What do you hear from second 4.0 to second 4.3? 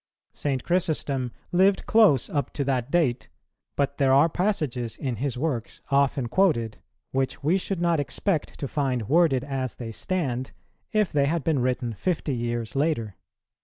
are